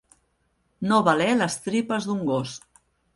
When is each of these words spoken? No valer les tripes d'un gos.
No 0.91 1.01
valer 1.07 1.27
les 1.41 1.57
tripes 1.65 2.07
d'un 2.09 2.25
gos. 2.31 2.55